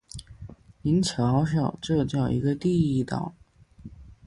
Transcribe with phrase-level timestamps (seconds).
[0.81, 3.35] 您瞧瞧，这叫一个地道！